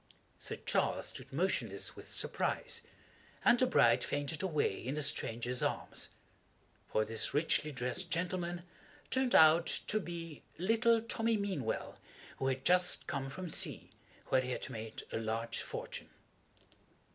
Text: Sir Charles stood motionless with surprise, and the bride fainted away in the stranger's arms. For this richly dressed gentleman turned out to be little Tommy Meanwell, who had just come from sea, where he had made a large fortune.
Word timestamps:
Sir 0.39 0.55
Charles 0.55 1.09
stood 1.09 1.31
motionless 1.31 1.95
with 1.95 2.11
surprise, 2.11 2.81
and 3.45 3.59
the 3.59 3.67
bride 3.67 4.03
fainted 4.03 4.41
away 4.41 4.83
in 4.83 4.95
the 4.95 5.03
stranger's 5.03 5.61
arms. 5.61 6.09
For 6.87 7.05
this 7.05 7.35
richly 7.35 7.71
dressed 7.71 8.09
gentleman 8.09 8.63
turned 9.11 9.35
out 9.35 9.67
to 9.67 9.99
be 9.99 10.41
little 10.57 11.03
Tommy 11.03 11.37
Meanwell, 11.37 11.99
who 12.37 12.47
had 12.47 12.65
just 12.65 13.05
come 13.05 13.29
from 13.29 13.51
sea, 13.51 13.91
where 14.29 14.41
he 14.41 14.49
had 14.49 14.71
made 14.71 15.03
a 15.11 15.19
large 15.19 15.61
fortune. 15.61 16.09